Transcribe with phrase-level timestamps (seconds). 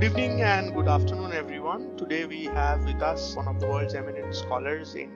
[0.00, 1.94] Good evening and good afternoon, everyone.
[1.98, 5.12] Today we have with us one of the world's eminent scholars in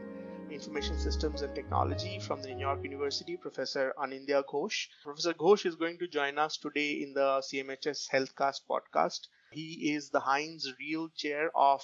[0.50, 4.88] information systems and technology from the New York University, Professor Anindya Ghose.
[5.02, 9.20] Professor Ghose is going to join us today in the CMHS Healthcast podcast.
[9.52, 11.82] He is the Heinz Riehl Chair of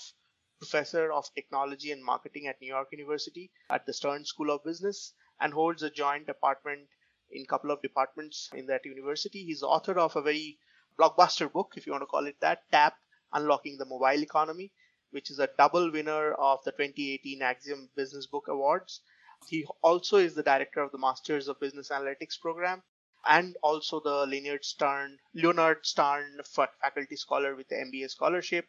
[0.58, 5.14] Professor of Technology and Marketing at New York University at the Stern School of Business
[5.40, 6.86] and holds a joint appointment
[7.30, 9.44] in a couple of departments in that university.
[9.44, 10.58] He's author of a very
[11.00, 12.94] blockbuster book, if you want to call it that, TAP
[13.32, 14.70] Unlocking the Mobile Economy,
[15.12, 19.00] which is a double winner of the 2018 Axiom Business Book Awards.
[19.48, 22.82] He also is the director of the Masters of Business Analytics program
[23.26, 26.38] and also the Leonard Stern, Leonard Stern
[26.82, 28.66] Faculty Scholar with the MBA scholarship.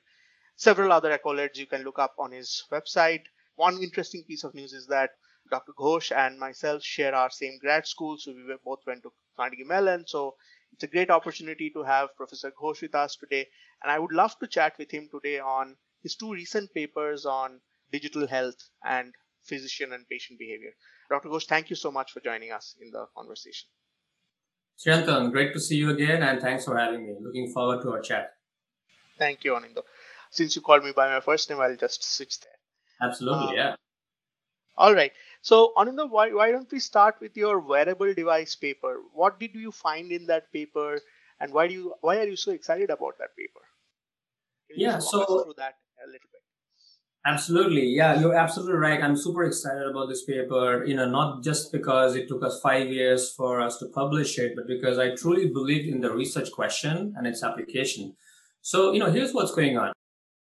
[0.55, 3.23] Several other accolades you can look up on his website.
[3.55, 5.11] One interesting piece of news is that
[5.49, 5.73] Dr.
[5.77, 10.05] Ghose and myself share our same grad school, so we both went to Carnegie Mellon.
[10.07, 10.35] So
[10.73, 13.47] it's a great opportunity to have Professor Ghose with us today.
[13.83, 17.59] And I would love to chat with him today on his two recent papers on
[17.91, 19.13] digital health and
[19.43, 20.71] physician and patient behavior.
[21.09, 21.29] Dr.
[21.29, 23.67] Ghose, thank you so much for joining us in the conversation.
[24.83, 27.15] Chirantan, great to see you again and thanks for having me.
[27.21, 28.31] Looking forward to our chat.
[29.19, 29.83] Thank you, Anindo.
[30.31, 33.07] Since you called me by my first name, I'll just switch there.
[33.07, 33.75] Absolutely, um, yeah.
[34.77, 35.11] All right.
[35.41, 38.97] So, Ananda, why, why don't we start with your wearable device paper?
[39.13, 40.99] What did you find in that paper,
[41.39, 43.61] and why do you why are you so excited about that paper?
[44.75, 46.41] yeah, so through that a little bit.
[47.25, 49.01] Absolutely, yeah, you're absolutely right.
[49.01, 50.83] I'm super excited about this paper.
[50.85, 54.53] You know, not just because it took us five years for us to publish it,
[54.55, 58.15] but because I truly believe in the research question and its application.
[58.61, 59.91] So, you know, here's what's going on.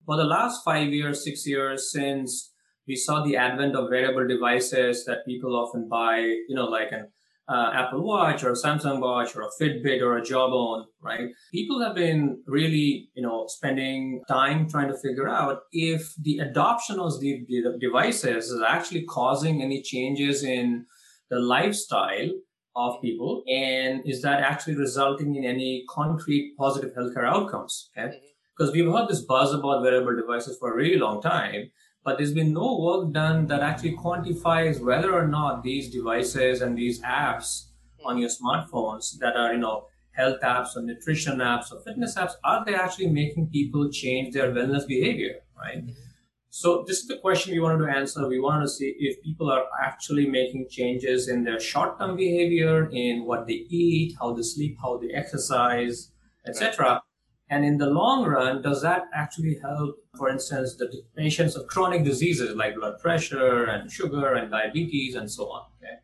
[0.06, 2.52] For the last five years, six years since
[2.87, 7.09] we saw the advent of wearable devices that people often buy, you know, like an
[7.48, 11.29] uh, Apple Watch or a Samsung Watch or a Fitbit or a Jawbone, right?
[11.53, 16.98] People have been really, you know, spending time trying to figure out if the adoption
[16.98, 20.86] of the, the devices is actually causing any changes in
[21.30, 22.30] the lifestyle
[22.77, 28.27] of people and is that actually resulting in any concrete positive healthcare outcomes okay mm-hmm.
[28.57, 31.70] because we've heard this buzz about wearable devices for a really long time
[32.06, 36.78] but there's been no work done that actually quantifies whether or not these devices and
[36.78, 37.64] these apps
[38.05, 42.34] on your smartphones that are, you know, health apps or nutrition apps or fitness apps,
[42.45, 45.84] are they actually making people change their wellness behavior, right?
[45.84, 46.02] Mm-hmm.
[46.48, 48.28] So this is the question we wanted to answer.
[48.28, 53.24] We wanted to see if people are actually making changes in their short-term behavior, in
[53.24, 56.12] what they eat, how they sleep, how they exercise,
[56.46, 57.02] etc.
[57.48, 62.05] And in the long run, does that actually help, for instance, the patients of chronic
[62.05, 65.62] diseases like blood pressure and sugar and diabetes and so on?
[65.79, 65.95] Okay.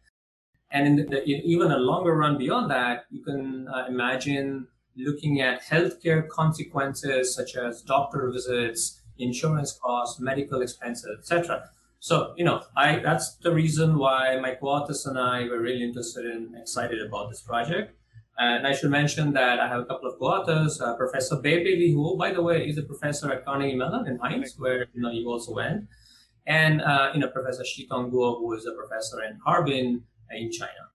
[0.70, 5.41] And in, the, in even a longer run beyond that, you can uh, imagine looking
[5.41, 11.69] at healthcare consequences such as doctor visits, insurance costs, medical expenses, etc.
[11.98, 16.26] So, you know, I that's the reason why my co-authors and I were really interested
[16.26, 17.97] and excited about this project.
[18.38, 22.16] And I should mention that I have a couple of co-authors, uh, Professor Bailey, who,
[22.16, 25.28] by the way, is a professor at Carnegie Mellon in Heinz, where you know you
[25.28, 25.88] also went,
[26.47, 30.88] and uh, you know Professor Xitong Guo, who is a professor in Harbin in China.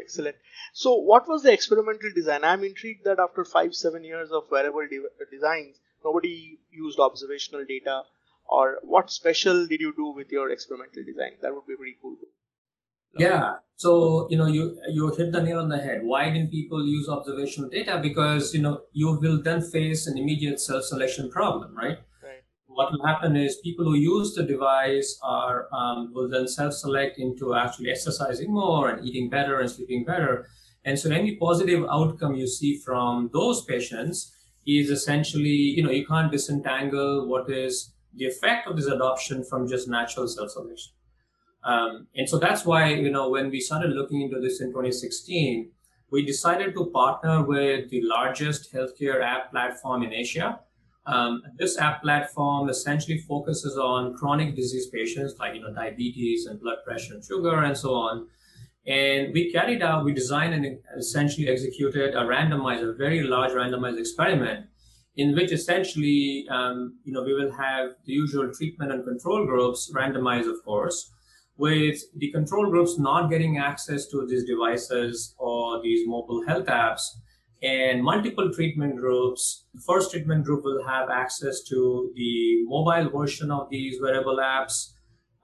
[0.00, 0.36] Excellent.
[0.72, 2.44] So, what was the experimental design?
[2.44, 8.02] I'm intrigued that after five, seven years of wearable de- designs, nobody used observational data.
[8.46, 11.32] Or what special did you do with your experimental design?
[11.40, 12.16] That would be pretty cool.
[13.18, 13.54] Yeah.
[13.76, 16.02] So, you know, you you hit the nail on the head.
[16.04, 17.98] Why didn't people use observational data?
[18.00, 21.98] Because, you know, you will then face an immediate self-selection problem, right?
[22.66, 27.54] What will happen is people who use the device are um, will then self-select into
[27.54, 30.48] actually exercising more and eating better and sleeping better.
[30.84, 34.32] And so any positive outcome you see from those patients
[34.66, 39.68] is essentially, you know, you can't disentangle what is the effect of this adoption from
[39.68, 40.93] just natural self-selection.
[41.64, 45.70] Um, and so that's why, you know, when we started looking into this in 2016,
[46.10, 50.60] we decided to partner with the largest healthcare app platform in Asia.
[51.06, 56.60] Um, this app platform essentially focuses on chronic disease patients like, you know, diabetes and
[56.60, 58.26] blood pressure and sugar and so on.
[58.86, 63.98] And we carried out, we designed and essentially executed a randomized, a very large randomized
[63.98, 64.66] experiment
[65.16, 69.90] in which essentially, um, you know, we will have the usual treatment and control groups
[69.94, 71.10] randomized, of course
[71.56, 77.02] with the control groups not getting access to these devices or these mobile health apps
[77.62, 79.66] and multiple treatment groups.
[79.72, 84.90] The first treatment group will have access to the mobile version of these wearable apps.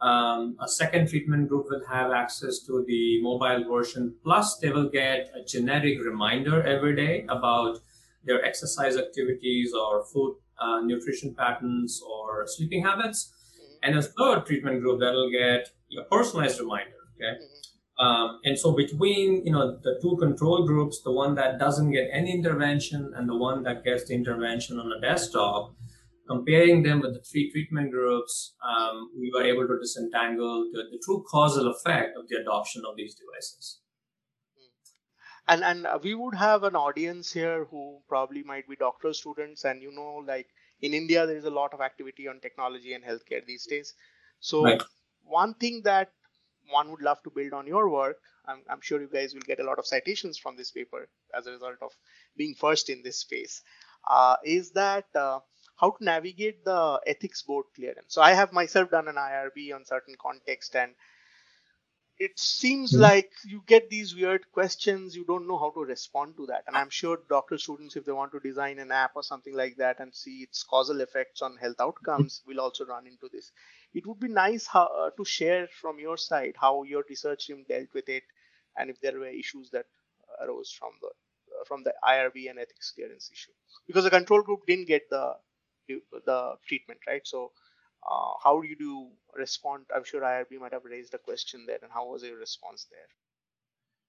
[0.00, 4.88] Um, a second treatment group will have access to the mobile version, plus they will
[4.88, 7.78] get a generic reminder every day about
[8.24, 13.90] their exercise activities or food uh, nutrition patterns or sleeping habits, mm-hmm.
[13.90, 16.92] and a third treatment group that will get a personalized reminder.
[17.16, 17.38] Okay.
[17.38, 17.60] Mm-hmm.
[18.00, 22.08] Um, and so between you know the two control groups, the one that doesn't get
[22.12, 25.74] any intervention and the one that gets the intervention on a desktop,
[26.26, 30.98] comparing them with the three treatment groups, um, we were able to disentangle the, the,
[31.04, 33.80] true causal effect of the adoption of these devices.
[35.48, 39.64] And and uh, we would have an audience here who probably might be doctoral students,
[39.64, 40.46] and you know, like
[40.80, 43.92] in India, there is a lot of activity on technology and healthcare these days.
[44.38, 44.82] So right.
[45.24, 46.10] One thing that
[46.70, 48.18] one would love to build on your work.
[48.46, 51.46] I'm, I'm, sure you guys will get a lot of citations from this paper as
[51.46, 51.92] a result of
[52.36, 53.62] being first in this space.
[54.08, 55.40] Uh, is that uh,
[55.76, 58.14] how to navigate the ethics board clearance.
[58.14, 60.92] So I have myself done an IRB on certain context and
[62.20, 63.00] it seems mm-hmm.
[63.00, 66.76] like you get these weird questions you don't know how to respond to that and
[66.76, 69.98] i'm sure doctor students if they want to design an app or something like that
[70.00, 73.52] and see its causal effects on health outcomes will also run into this
[73.92, 77.64] it would be nice how, uh, to share from your side how your research team
[77.68, 78.22] dealt with it
[78.76, 79.86] and if there were issues that
[80.42, 83.52] arose from the uh, from the irb and ethics clearance issue
[83.86, 85.34] because the control group didn't get the
[86.26, 87.22] the treatment, right?
[87.24, 87.52] So
[88.08, 89.84] uh, how do you respond?
[89.94, 93.08] I'm sure IRB might have raised a question there, and how was your response there?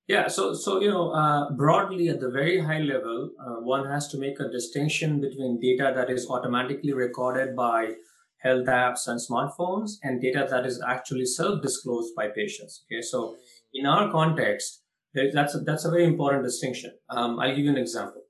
[0.08, 4.08] Yeah, so so you know, uh, broadly at the very high level, uh, one has
[4.10, 7.96] to make a distinction between data that is automatically recorded by
[8.42, 12.84] health apps and smartphones and data that is actually self-disclosed by patients.
[12.86, 13.36] Okay, so
[13.74, 14.84] in our context,
[15.14, 16.92] that's a, that's a very important distinction.
[17.10, 18.22] Um, I'll give you an example.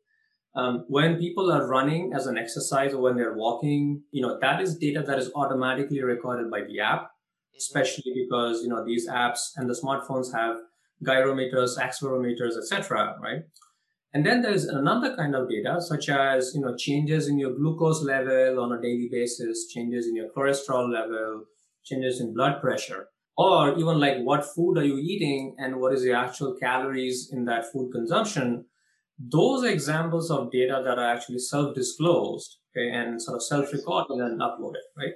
[0.54, 4.62] Um, when people are running as an exercise or when they're walking, you know, that
[4.62, 7.58] is data that is automatically recorded by the app, mm-hmm.
[7.58, 10.58] especially because, you know, these apps and the smartphones have
[11.06, 13.18] gyrometers, accelerometers, etc.
[13.22, 13.44] right?
[14.14, 18.04] And then there's another kind of data, such as, you know, changes in your glucose
[18.04, 21.46] level on a daily basis, changes in your cholesterol level,
[21.86, 26.04] changes in blood pressure, or even like what food are you eating and what is
[26.04, 28.66] the actual calories in that food consumption
[29.30, 34.86] those examples of data that are actually self-disclosed okay, and sort of self-recorded and uploaded,
[34.98, 35.14] right?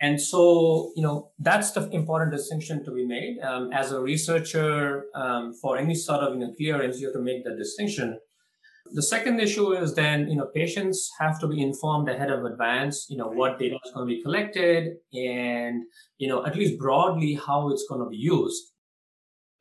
[0.00, 3.38] And so, you know, that's the important distinction to be made.
[3.40, 7.20] Um, as a researcher, um, for any sort of you know, clearance, you have to
[7.20, 8.18] make that distinction.
[8.92, 13.06] The second issue is then, you know, patients have to be informed ahead of advance,
[13.10, 15.84] you know, what data is going to be collected and,
[16.18, 18.72] you know, at least broadly how it's going to be used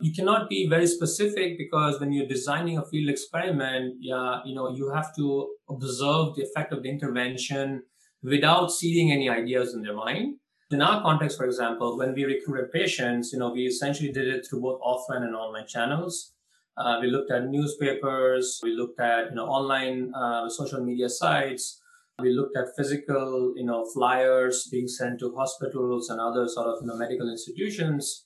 [0.01, 4.73] you cannot be very specific because when you're designing a field experiment, yeah, you know,
[4.73, 7.83] you have to observe the effect of the intervention
[8.23, 10.35] without seeding any ideas in their mind.
[10.71, 14.45] In our context, for example, when we recruited patients, you know, we essentially did it
[14.47, 16.33] through both offline and online channels.
[16.77, 21.81] Uh, we looked at newspapers, we looked at you know online uh, social media sites,
[22.21, 26.77] we looked at physical you know flyers being sent to hospitals and other sort of
[26.81, 28.25] you know medical institutions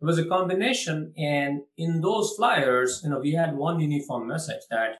[0.00, 1.12] it was a combination.
[1.16, 4.98] And in those flyers, you know, we had one uniform message that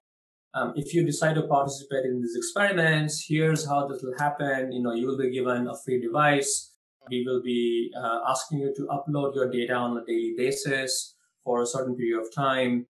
[0.55, 4.73] um, if you decide to participate in these experiments, here's how this will happen.
[4.73, 6.75] You know, you will be given a free device.
[7.11, 11.15] We will be uh, asking you to upload your data on a daily basis
[11.45, 12.87] for a certain period of time.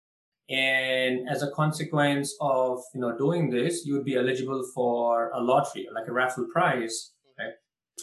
[0.49, 5.41] And as a consequence of, you know, doing this, you would be eligible for a
[5.41, 7.13] lottery, like a raffle prize.
[7.37, 7.53] Right?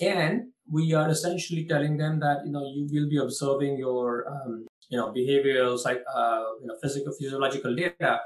[0.02, 4.66] And we are essentially telling them that you know you will be observing your um,
[4.88, 8.21] you know behavioral like uh, you know physical physiological data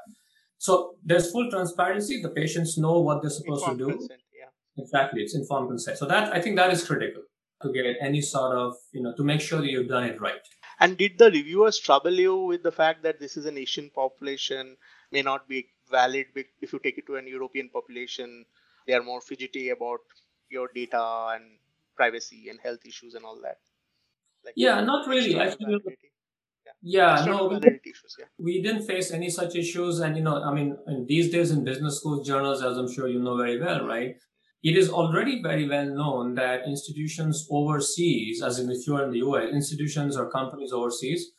[0.58, 2.22] so there's full transparency.
[2.22, 3.92] The patients know what they're supposed informed to do.
[3.92, 4.82] Consent, yeah.
[4.82, 5.22] exactly.
[5.22, 5.98] It's informed consent.
[5.98, 7.22] So that i think that is critical
[7.62, 10.40] to get any sort of you know to make sure that you've done it right.
[10.78, 14.76] And did the reviewers trouble you with the fact that this is an asian population
[15.10, 16.26] may not be valid
[16.60, 18.44] if you take it to an european population
[18.86, 20.00] they are more fidgety about
[20.50, 21.58] your data and
[21.96, 23.58] privacy and health issues and all that?
[24.44, 25.34] Like yeah not really
[26.88, 28.26] yeah no we, issues, yeah.
[28.38, 30.76] we didn't face any such issues and you know i mean
[31.08, 34.14] these days in business school journals as i'm sure you know very well right
[34.62, 39.18] it is already very well known that institutions overseas as in if you're in the
[39.18, 41.32] us institutions or companies overseas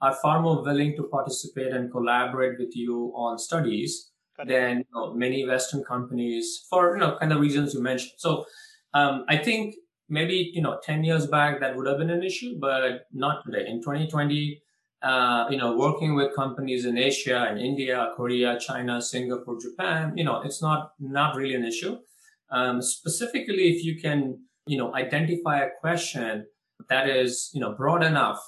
[0.00, 4.10] are far more willing to participate and collaborate with you on studies
[4.46, 8.12] than you know, many western companies for you know kind of reasons you mentioned.
[8.16, 8.46] So
[8.94, 9.74] um, i think
[10.08, 13.66] maybe you know 10 years back that would have been an issue but not today.
[13.68, 14.62] In 2020
[15.04, 20.24] uh, you know working with companies in asia and india korea china singapore japan you
[20.24, 21.96] know it's not not really an issue
[22.50, 26.46] um, specifically if you can you know identify a question
[26.88, 28.40] that is you know broad enough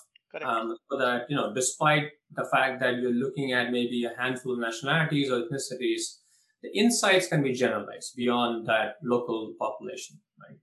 [0.42, 4.52] um, so that you know despite the fact that you're looking at maybe a handful
[4.52, 6.16] of nationalities or ethnicities
[6.62, 10.58] the insights can be generalized beyond that local population, right?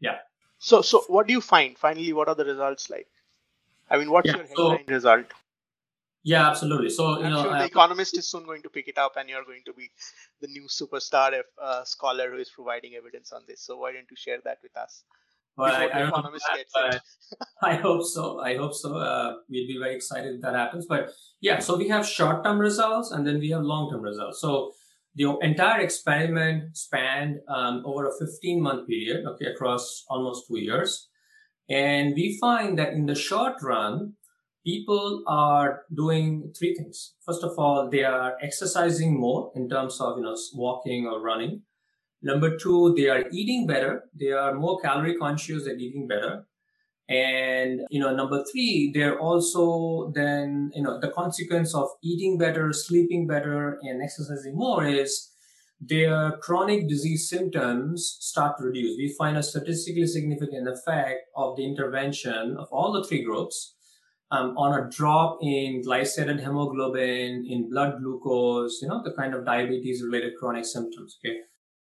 [0.00, 0.18] Yeah.
[0.58, 1.76] So, so what do you find?
[1.76, 3.08] Finally, what are the results like?
[3.90, 5.26] I mean, what's yeah, your headline so, result?
[6.24, 6.90] Yeah, absolutely.
[6.90, 9.16] So, you I'm know, sure the uh, Economist is soon going to pick it up,
[9.16, 9.90] and you're going to be
[10.40, 13.62] the new superstar uh, scholar who is providing evidence on this.
[13.62, 15.04] So, why don't you share that with us?
[15.58, 17.00] Well, I, I, that,
[17.62, 18.38] I, hope so.
[18.38, 18.96] I hope so.
[18.96, 20.86] Uh, we'll be very excited if that happens.
[20.86, 24.40] But yeah, so we have short-term results and then we have long-term results.
[24.40, 24.72] So
[25.16, 31.08] the entire experiment spanned um, over a 15-month period, okay, across almost two years.
[31.68, 34.14] And we find that in the short run,
[34.64, 37.14] people are doing three things.
[37.24, 41.62] First of all, they are exercising more in terms of, you know, walking or running.
[42.22, 44.04] Number two, they are eating better.
[44.18, 45.64] They are more calorie conscious.
[45.64, 46.46] They're eating better.
[47.08, 52.72] And, you know, number three, they're also then, you know, the consequence of eating better,
[52.72, 55.30] sleeping better, and exercising more is
[55.80, 58.96] their chronic disease symptoms start to reduce.
[58.96, 63.76] We find a statistically significant effect of the intervention of all the three groups
[64.30, 69.44] um, on a drop in glycated hemoglobin, in blood glucose, you know, the kind of
[69.44, 71.18] diabetes related chronic symptoms.
[71.24, 71.36] Okay.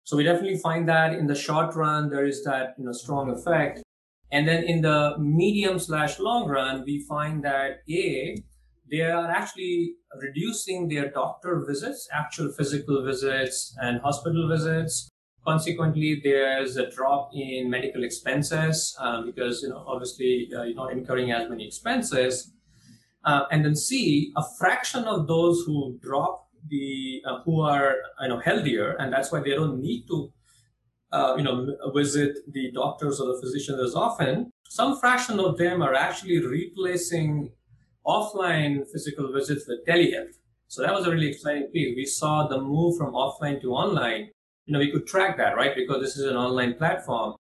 [0.04, 3.30] So we definitely find that in the short run, there is that, you know, strong
[3.30, 3.82] effect.
[4.30, 8.36] And then in the medium slash long run, we find that A,
[8.90, 15.08] they are actually reducing their doctor visits, actual physical visits and hospital visits.
[15.46, 20.92] Consequently, there's a drop in medical expenses uh, because, you know, obviously uh, you're not
[20.92, 22.52] incurring as many expenses.
[23.24, 28.28] Uh, and then C, a fraction of those who drop the uh, who are you
[28.28, 30.32] know healthier, and that's why they don't need to
[31.12, 34.50] uh, you know visit the doctors or the physicians as often.
[34.68, 37.50] Some fraction of them are actually replacing
[38.08, 40.34] offline physical visits with telehealth.
[40.66, 41.94] So that was a really exciting piece.
[41.94, 44.30] We saw the move from offline to online.
[44.66, 45.74] You know, we could track that, right?
[45.74, 47.36] Because this is an online platform.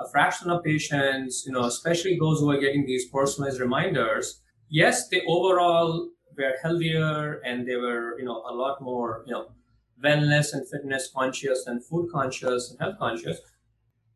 [0.00, 5.08] A fraction of patients, you know, especially those who are getting these personalized reminders, yes,
[5.08, 9.46] they overall were healthier and they were, you know, a lot more, you know,
[10.04, 13.38] wellness and fitness conscious and food conscious and health conscious.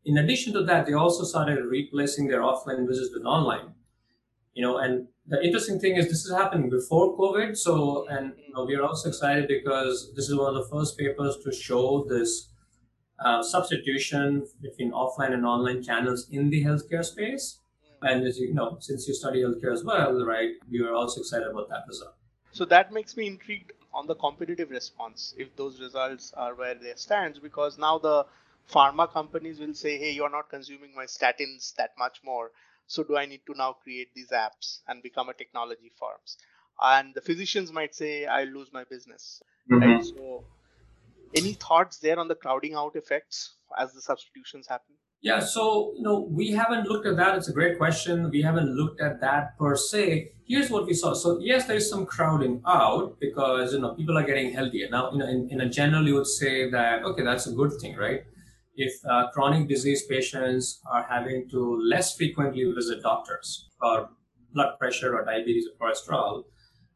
[0.03, 3.73] In addition to that, they also started replacing their offline visits with online.
[4.53, 7.55] You know, and the interesting thing is this is happening before COVID.
[7.55, 10.97] So, and you know, we are also excited because this is one of the first
[10.97, 12.49] papers to show this
[13.23, 17.59] uh, substitution between offline and online channels in the healthcare space.
[18.01, 21.47] And as you know, since you study healthcare as well, right, we are also excited
[21.47, 22.15] about that result.
[22.51, 26.93] So that makes me intrigued on the competitive response if those results are where they
[26.95, 28.25] stand, because now the
[28.71, 32.51] pharma companies will say, hey, you're not consuming my statins that much more.
[32.89, 36.37] So do I need to now create these apps and become a technology firms?
[36.81, 39.43] And the physicians might say, I'll lose my business.
[39.71, 39.91] Mm-hmm.
[39.91, 40.03] Right?
[40.03, 40.43] So
[41.35, 44.95] any thoughts there on the crowding out effects as the substitutions happen?
[45.21, 47.37] Yeah, so you know we haven't looked at that.
[47.37, 48.29] It's a great question.
[48.31, 50.31] We haven't looked at that per se.
[50.47, 51.13] Here's what we saw.
[51.13, 55.11] So yes, there is some crowding out because you know people are getting healthier now.
[55.11, 57.97] You know, in, in a general, you would say that okay, that's a good thing,
[57.97, 58.23] right?
[58.81, 64.09] If uh, chronic disease patients are having to less frequently visit doctors for
[64.53, 66.43] blood pressure or diabetes or cholesterol,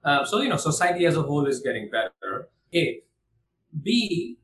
[0.05, 2.47] uh, so you know society as a whole is getting better.
[2.73, 3.01] A,
[3.83, 4.37] B,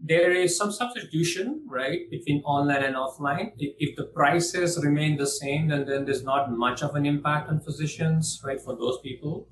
[0.00, 3.52] there is some substitution, right, between online and offline.
[3.58, 7.50] If, if, the prices remain the same, then, then there's not much of an impact
[7.50, 9.46] on physicians, right, for those people.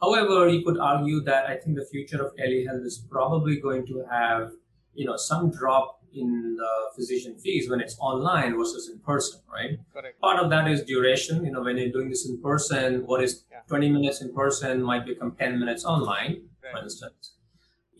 [0.00, 4.04] However, you could argue that I think the future of telehealth is probably going to
[4.10, 4.52] have,
[4.94, 9.78] you know, some drop in the physician fees when it's online versus in person, right?
[9.92, 10.20] Correct.
[10.20, 11.44] Part of that is duration.
[11.44, 13.60] You know, when you're doing this in person, what is yeah.
[13.68, 16.72] 20 minutes in person might become 10 minutes online, right.
[16.72, 17.34] for instance.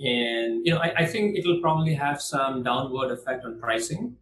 [0.00, 4.16] And you know, I, I think it'll probably have some downward effect on pricing.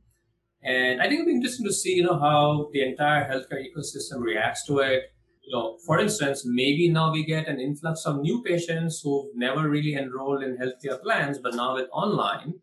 [0.63, 4.21] And I think it'll be interesting to see, you know, how the entire healthcare ecosystem
[4.21, 5.05] reacts to it.
[5.45, 9.69] You know, for instance, maybe now we get an influx of new patients who've never
[9.69, 12.55] really enrolled in healthcare plans, but now with online,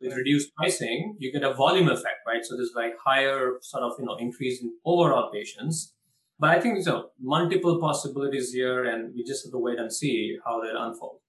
[0.00, 2.44] with reduced pricing, you get a volume effect, right?
[2.44, 5.94] So there's like higher sort of, you know, increase in overall patients.
[6.38, 9.92] But I think there's a multiple possibilities here, and we just have to wait and
[9.92, 11.20] see how they unfold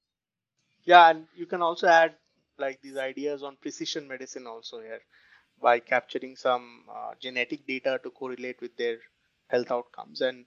[0.83, 2.15] yeah and you can also add
[2.57, 5.01] like these ideas on precision medicine also here
[5.61, 8.97] by capturing some uh, genetic data to correlate with their
[9.47, 10.45] health outcomes and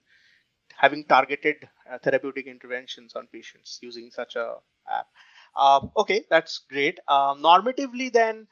[0.77, 4.55] having targeted uh, therapeutic interventions on patients using such a
[5.55, 8.47] uh, okay that's great um, normatively then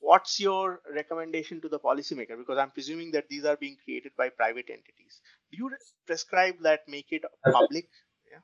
[0.00, 4.28] what's your recommendation to the policymaker because i'm presuming that these are being created by
[4.28, 5.70] private entities do you
[6.06, 7.88] prescribe that make it public
[8.30, 8.42] Yeah.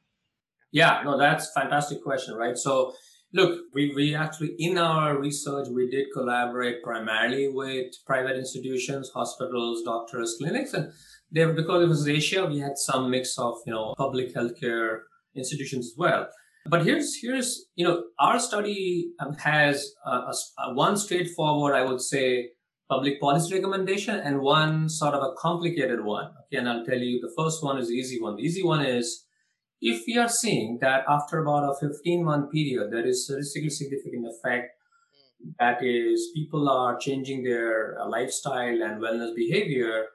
[0.73, 2.57] yeah, no, that's fantastic question, right?
[2.59, 2.95] So,
[3.35, 9.83] Look, we, we actually, in our research, we did collaborate primarily with private institutions, hospitals,
[9.83, 10.73] doctors, clinics.
[10.73, 10.93] And
[11.33, 15.01] they, because it was Asia, we had some mix of, you know, public healthcare
[15.35, 16.29] institutions as well.
[16.67, 20.35] But here's, here's, you know, our study um, has a, a,
[20.67, 22.51] a one straightforward, I would say,
[22.89, 26.31] public policy recommendation and one sort of a complicated one.
[26.47, 26.59] Okay.
[26.59, 28.37] And I'll tell you the first one is the easy one.
[28.37, 29.27] The easy one is
[29.81, 34.27] if we are seeing that after about a 15 month period, there is statistically significant
[34.27, 34.71] effect
[35.59, 40.07] that is people are changing their uh, lifestyle and wellness behavior,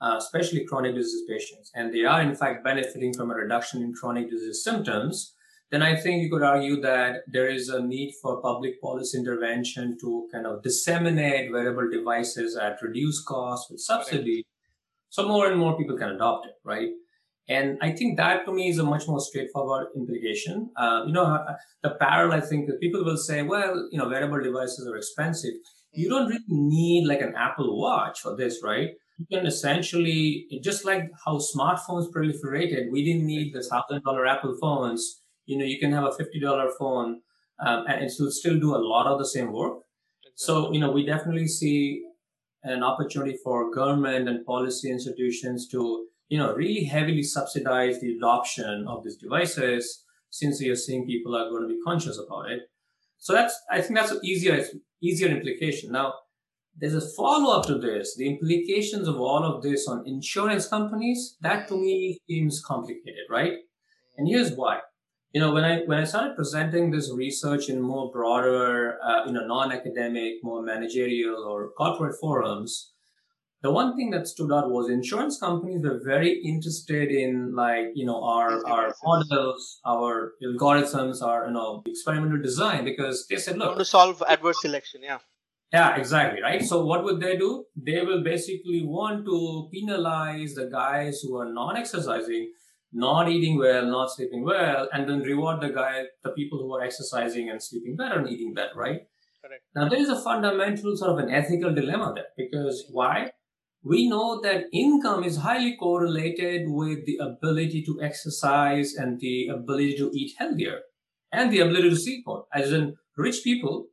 [0.00, 3.92] uh, especially chronic disease patients, and they are in fact benefiting from a reduction in
[3.92, 5.34] chronic disease symptoms,
[5.70, 9.96] then I think you could argue that there is a need for public policy intervention
[10.00, 14.44] to kind of disseminate wearable devices at reduced cost with subsidy.
[15.10, 16.90] So more and more people can adopt it, right?
[17.48, 20.70] And I think that to me is a much more straightforward implication.
[20.76, 24.08] Uh, you know, uh, the parallel, I think that people will say, well, you know,
[24.08, 25.54] wearable devices are expensive.
[25.92, 28.90] You don't really need like an Apple Watch for this, right?
[29.18, 34.56] You can essentially, just like how smartphones proliferated, we didn't need the thousand dollar Apple
[34.60, 35.22] phones.
[35.46, 37.22] You know, you can have a fifty dollar phone,
[37.64, 39.78] um, and it will still do a lot of the same work.
[40.24, 40.32] Exactly.
[40.36, 42.02] So, you know, we definitely see
[42.62, 48.86] an opportunity for government and policy institutions to you know, really heavily subsidize the adoption
[48.88, 52.62] of these devices since you're seeing people are going to be conscious about it.
[53.18, 54.64] So that's, I think that's an easier,
[55.02, 55.92] easier implication.
[55.92, 56.14] Now,
[56.76, 58.16] there's a follow up to this.
[58.16, 63.54] The implications of all of this on insurance companies, that to me seems complicated, right?
[64.18, 64.80] And here's why.
[65.36, 69.32] You know, when I when I started presenting this research in more broader, uh, you
[69.32, 72.94] know, non-academic, more managerial or corporate forums,
[73.60, 78.06] the one thing that stood out was insurance companies were very interested in like you
[78.06, 83.76] know our our models our algorithms our you know experimental design because they said look
[83.76, 85.18] to solve adverse selection yeah.
[85.70, 86.64] Yeah exactly right?
[86.64, 87.64] So what would they do?
[87.76, 92.52] They will basically want to penalize the guys who are not exercising
[93.04, 96.84] not eating well not sleeping well and then reward the guy the people who are
[96.88, 99.00] exercising and sleeping better and eating better right
[99.44, 99.62] Correct.
[99.74, 103.30] now there is a fundamental sort of an ethical dilemma there because why
[103.82, 109.96] we know that income is highly correlated with the ability to exercise and the ability
[109.98, 110.80] to eat healthier
[111.32, 112.46] and the ability to sleep more.
[112.52, 113.86] As in, rich people,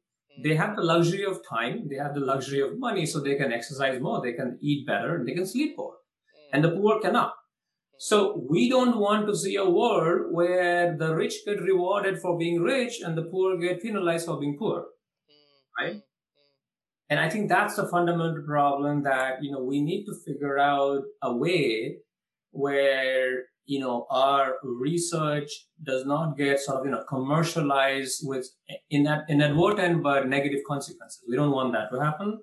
[0.44, 3.54] they have the luxury of time, they have the luxury of money, so they can
[3.54, 5.94] exercise more, they can eat better, and they can sleep more.
[6.52, 7.34] And the poor cannot.
[8.10, 12.62] So we don't want to see a world where the rich get rewarded for being
[12.62, 14.88] rich and the poor get penalized for being poor.
[15.80, 16.02] Right?
[17.10, 21.04] And I think that's the fundamental problem that, you know, we need to figure out
[21.22, 22.00] a way
[22.52, 25.50] where, you know, our research
[25.82, 28.46] does not get sort of, you know, commercialized with
[28.90, 31.22] inadvertent but negative consequences.
[31.30, 32.40] We don't want that to happen.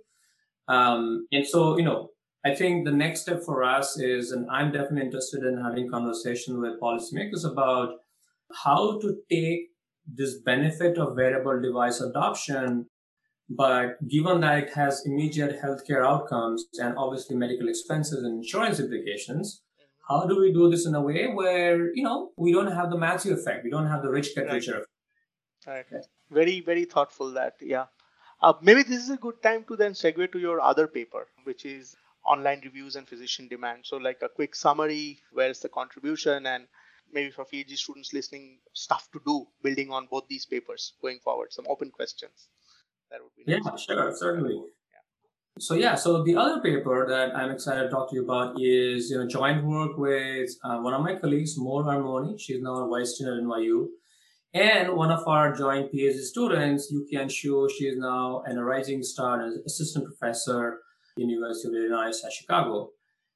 [0.68, 2.09] Um, and so, you know,
[2.44, 6.61] I think the next step for us is, and I'm definitely interested in having conversation
[6.61, 7.96] with policymakers about
[8.64, 9.68] how to take
[10.07, 12.87] this benefit of wearable device adoption
[13.50, 19.62] but given that it has immediate healthcare outcomes and obviously medical expenses and insurance implications,
[20.09, 22.96] how do we do this in a way where, you know, we don't have the
[22.96, 23.64] Matthew effect?
[23.64, 24.85] We don't have the rich get richer
[25.66, 25.85] right.
[25.90, 26.07] Right.
[26.31, 27.87] Very, very thoughtful that, yeah.
[28.40, 31.66] Uh, maybe this is a good time to then segue to your other paper, which
[31.66, 33.80] is online reviews and physician demand.
[33.85, 36.66] So, like a quick summary, where's the contribution, and
[37.12, 41.52] maybe for PhD students listening, stuff to do building on both these papers going forward,
[41.52, 42.48] some open questions
[43.11, 43.62] that would be nice.
[43.64, 44.54] Yeah, sure, certainly.
[44.54, 45.59] Yeah.
[45.59, 49.11] So yeah, so the other paper that I'm excited to talk to you about is
[49.11, 52.38] you know joint work with uh, one of my colleagues, Mor Armony.
[52.38, 53.88] She's now a vice student at NYU,
[54.54, 57.68] and one of our joint PhD students, Yuqian Xu.
[57.76, 60.78] She is now an rising star and assistant professor
[61.20, 62.90] University of Illinois at Chicago.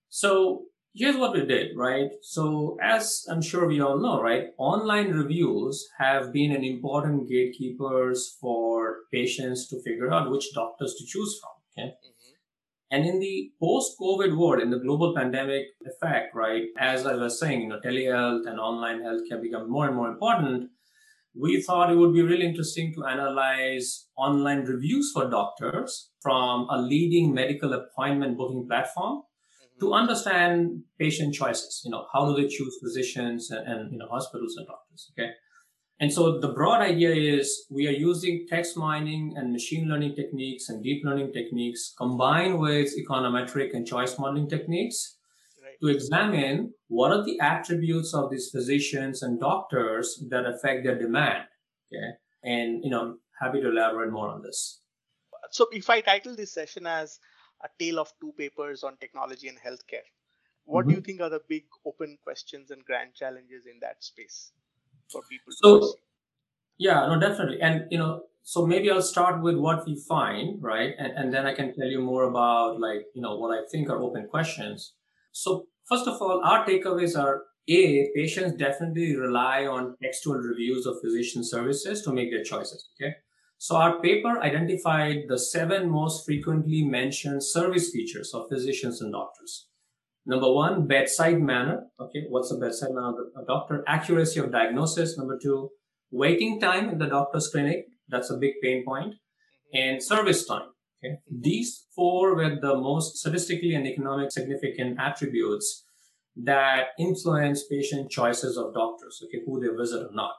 [0.08, 2.10] So here's what we did, right?
[2.22, 8.36] So as I'm sure we all know, right, online reviews have been an important gatekeepers
[8.40, 11.50] for patients to figure out which doctors to choose from.
[11.76, 11.88] Okay.
[11.90, 12.30] Mm-hmm.
[12.90, 17.62] And in the post-COVID world, in the global pandemic effect, right, as I was saying,
[17.62, 20.70] you know, telehealth and online health can become more and more important.
[21.38, 26.80] We thought it would be really interesting to analyze online reviews for doctors from a
[26.80, 29.80] leading medical appointment booking platform mm-hmm.
[29.80, 31.82] to understand patient choices.
[31.84, 35.10] You know, how do they choose physicians and, and, you know hospitals and doctors?
[35.12, 35.30] Okay,
[36.00, 40.68] and so the broad idea is we are using text mining and machine learning techniques
[40.68, 45.16] and deep learning techniques combined with econometric and choice modeling techniques.
[45.84, 51.44] To examine what are the attributes of these physicians and doctors that affect their demand.
[51.92, 52.12] Okay.
[52.42, 54.80] And you know, happy to elaborate more on this.
[55.50, 57.18] So, if I title this session as
[57.62, 60.08] a tale of two papers on technology and healthcare,
[60.64, 60.90] what mm-hmm.
[60.90, 64.52] do you think are the big open questions and grand challenges in that space
[65.10, 65.52] for people?
[65.52, 65.94] So,
[66.78, 67.60] yeah, no, definitely.
[67.60, 70.92] And you know, so maybe I'll start with what we find, right?
[70.98, 73.90] And, and then I can tell you more about like, you know, what I think
[73.90, 74.94] are open questions.
[75.32, 81.00] So first of all, our takeaways are A, patients definitely rely on textual reviews of
[81.00, 82.88] physician services to make their choices.
[82.94, 83.14] Okay.
[83.58, 89.68] So our paper identified the seven most frequently mentioned service features of physicians and doctors.
[90.26, 91.84] Number one, bedside manner.
[91.98, 92.24] Okay.
[92.28, 93.82] What's the bedside manner a doctor?
[93.86, 95.16] Accuracy of diagnosis.
[95.16, 95.70] Number two,
[96.10, 97.86] waiting time in the doctor's clinic.
[98.08, 99.14] That's a big pain point.
[99.72, 100.73] And service time.
[101.04, 101.18] Okay.
[101.30, 105.84] These four were the most statistically and economic significant attributes
[106.36, 110.32] that influence patient choices of doctors, okay, who they visit or not.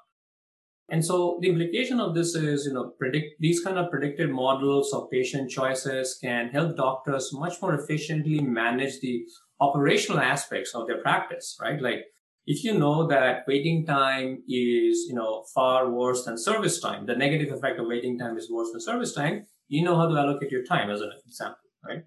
[0.90, 4.94] And so the implication of this is, you know, predict these kind of predicted models
[4.94, 9.26] of patient choices can help doctors much more efficiently manage the
[9.60, 11.82] operational aspects of their practice, right?
[11.82, 12.06] Like
[12.46, 17.16] if you know that waiting time is, you know, far worse than service time, the
[17.16, 20.52] negative effect of waiting time is worse than service time, you know how to allocate
[20.52, 22.04] your time as an example, right?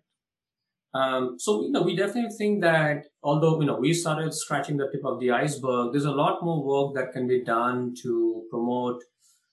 [0.95, 4.89] Um, so, you know, we definitely think that although, you know, we started scratching the
[4.91, 9.03] tip of the iceberg, there's a lot more work that can be done to promote,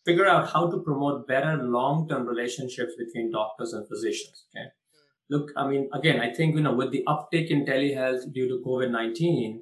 [0.05, 4.45] figure out how to promote better long-term relationships between doctors and physicians.
[4.55, 4.67] Okay.
[5.29, 8.63] Look, I mean, again, I think, you know, with the uptake in telehealth due to
[8.65, 9.59] COVID-19,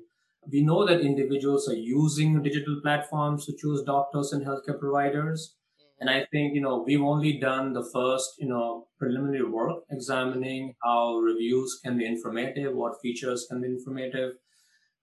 [0.51, 5.55] we know that individuals are using digital platforms to choose doctors and healthcare providers.
[6.03, 10.73] And I think, you know, we've only done the first, you know, preliminary work examining
[10.83, 14.33] how reviews can be informative, what features can be informative.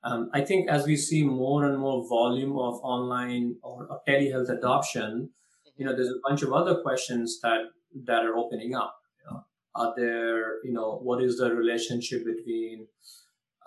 [0.04, 4.50] Um, I think as we see more and more volume of online or, or telehealth
[4.50, 5.30] adoption,
[5.78, 7.62] you know, there's a bunch of other questions that
[8.04, 8.94] that are opening up.
[9.20, 9.44] You know,
[9.76, 12.88] are there, you know, what is the relationship between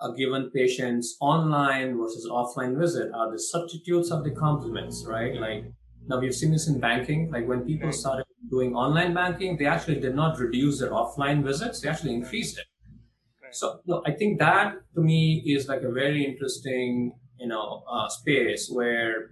[0.00, 3.10] a given patient's online versus offline visit?
[3.12, 5.34] Are the substitutes of the complements, right?
[5.34, 5.64] Like
[6.06, 7.30] now we've seen this in banking.
[7.30, 11.80] Like when people started doing online banking, they actually did not reduce their offline visits;
[11.80, 12.66] they actually increased it.
[13.52, 18.08] So know, I think that to me is like a very interesting, you know, uh,
[18.08, 19.30] space where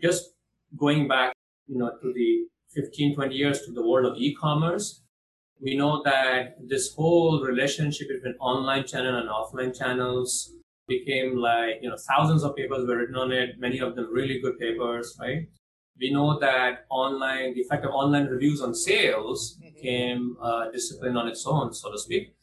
[0.00, 0.34] just
[0.76, 1.34] going back,
[1.66, 5.02] you know, to the 15, 20 years to the world of e-commerce,
[5.60, 10.52] we know that this whole relationship between online channel and offline channels
[10.86, 14.40] became like, you know, thousands of papers were written on it, many of them really
[14.40, 15.48] good papers, right?
[15.98, 19.74] We know that online, the effect of online reviews on sales mm-hmm.
[19.74, 22.34] became a discipline on its own, so to speak.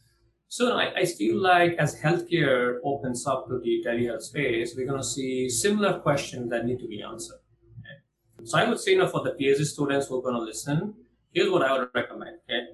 [0.48, 5.00] So I, I feel like as healthcare opens up to the telehealth space, we're going
[5.00, 7.40] to see similar questions that need to be answered.
[7.80, 8.46] Okay?
[8.46, 10.94] So I would say, you know, for the PhD students who are going to listen,
[11.34, 12.38] here's what I would recommend.
[12.50, 12.66] Okay,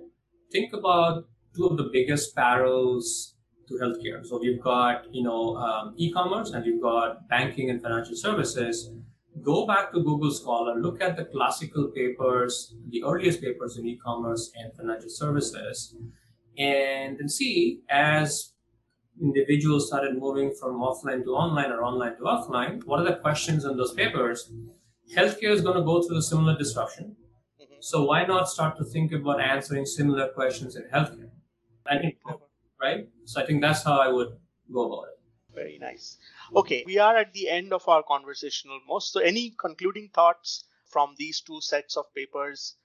[0.52, 3.36] think about two of the biggest barrels
[3.68, 4.26] to healthcare.
[4.26, 8.92] So we've got, you know, um, e-commerce and we've got banking and financial services
[9.42, 14.52] go back to Google Scholar, look at the classical papers, the earliest papers in e-commerce
[14.58, 15.96] and financial services,
[16.58, 18.54] and then see as
[19.22, 23.66] individuals started moving from offline to online or online to offline, what are the questions
[23.66, 24.52] in those papers?
[25.16, 27.16] Healthcare is going to go through a similar disruption.
[27.62, 27.76] Mm-hmm.
[27.80, 31.30] So why not start to think about answering similar questions in healthcare?
[31.90, 32.18] I think,
[32.82, 33.08] right?
[33.26, 34.30] So I think that's how I would
[34.72, 35.20] go about it.
[35.56, 36.18] Very nice.
[36.48, 36.58] Mm-hmm.
[36.58, 39.12] Okay, we are at the end of our conversation almost.
[39.14, 42.76] So, any concluding thoughts from these two sets of papers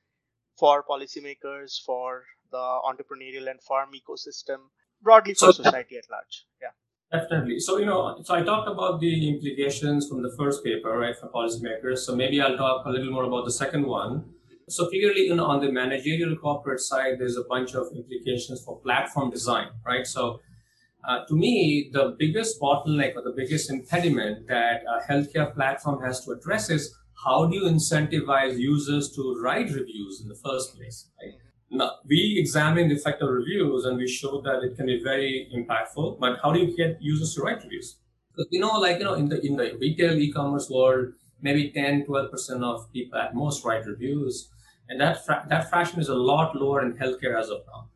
[0.59, 4.59] for policymakers, for the entrepreneurial and farm ecosystem,
[5.01, 6.45] broadly for so, society at large?
[6.61, 6.69] Yeah.
[7.13, 7.61] Definitely.
[7.61, 11.29] So, you know, so I talked about the implications from the first paper, right, for
[11.29, 11.99] policymakers.
[11.99, 14.25] So maybe I'll talk a little more about the second one.
[14.69, 18.81] So clearly, you know, on the managerial corporate side, there's a bunch of implications for
[18.81, 20.07] platform design, right?
[20.07, 20.41] So
[21.05, 26.25] uh, to me, the biggest bottleneck or the biggest impediment that a healthcare platform has
[26.25, 31.09] to address is how do you incentivize users to write reviews in the first place?
[31.21, 31.35] Right?
[31.71, 35.49] Now, we examined the effect of reviews and we showed that it can be very
[35.55, 37.97] impactful, but how do you get users to write reviews?
[38.31, 42.07] Because you know, like you know, in the in the retail e-commerce world, maybe 10,
[42.07, 44.49] 12% of people at most write reviews.
[44.89, 47.89] And that fra- that fraction is a lot lower in healthcare as of now.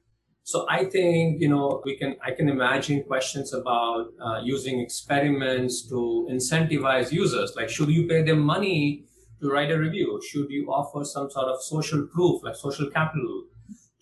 [0.46, 5.82] So I think you know we can I can imagine questions about uh, using experiments
[5.88, 7.54] to incentivize users.
[7.56, 9.06] Like, should you pay them money
[9.40, 10.20] to write a review?
[10.30, 13.42] Should you offer some sort of social proof, like social capital,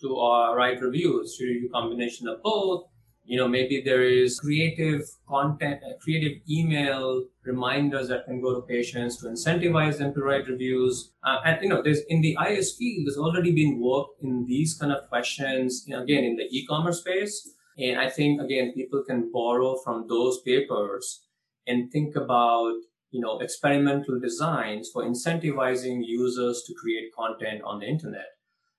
[0.01, 1.33] to uh, write reviews?
[1.35, 2.83] Should you combination of both?
[3.25, 9.17] You know maybe there is creative content creative email reminders that can go to patients
[9.17, 11.11] to incentivize them to write reviews.
[11.23, 14.75] Uh, and you know there's in the is field there's already been work in these
[14.75, 17.49] kind of questions you know, again in the e-commerce space.
[17.77, 21.25] And i think again people can borrow from those papers
[21.67, 22.75] and think about
[23.11, 28.29] you know experimental designs for incentivizing users to create content on the internet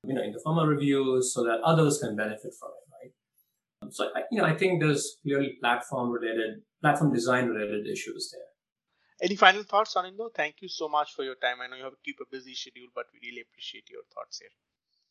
[0.05, 2.86] you know in the form of reviews so that others can benefit from it
[3.91, 8.49] so I, you know, I think there's clearly platform related, platform design related issues there.
[9.23, 10.29] Any final thoughts, on Anindo?
[10.35, 11.57] Thank you so much for your time.
[11.63, 14.41] I know you have to keep a busy schedule, but we really appreciate your thoughts
[14.41, 14.51] here.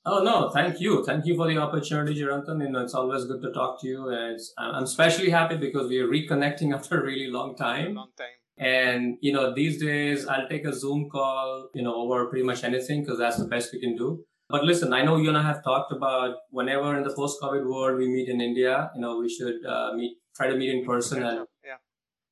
[0.08, 2.62] Oh no, thank you, thank you for the opportunity, Chirantan.
[2.62, 6.00] You know, it's always good to talk to you, and I'm especially happy because we
[6.00, 7.96] are reconnecting after a really long time.
[7.96, 8.28] Long time.
[8.58, 12.64] And you know, these days I'll take a Zoom call, you know, over pretty much
[12.64, 14.24] anything because that's the best we can do.
[14.50, 17.98] But listen, I know you and I have talked about whenever in the post-COVID world
[17.98, 21.24] we meet in India, you know, we should uh, meet, try to meet in person.
[21.24, 21.78] And yeah.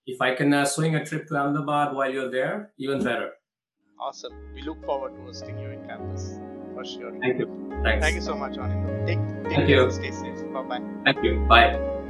[0.06, 3.32] if I can uh, swing a trip to Ahmedabad while you're there, even better.
[3.99, 4.34] Awesome.
[4.54, 6.39] We look forward to hosting you in campus
[6.73, 7.17] for sure.
[7.19, 7.47] Thank you.
[7.84, 8.04] Thanks.
[8.04, 9.08] Thank you so much, Anand.
[9.08, 9.91] Take, take Thank care you.
[9.91, 10.54] stay safe.
[10.54, 10.82] Bye bye.
[11.06, 11.45] Thank you.
[11.47, 12.02] Bye.